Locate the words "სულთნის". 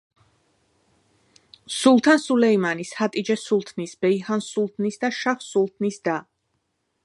3.43-3.95, 4.49-5.01, 5.51-6.03